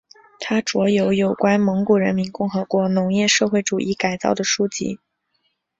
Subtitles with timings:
[0.39, 4.97] 他着有有关蒙古人民共和国农业社会主义改造的书籍。